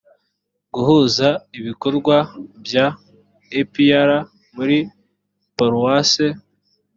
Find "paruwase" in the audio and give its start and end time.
5.55-6.25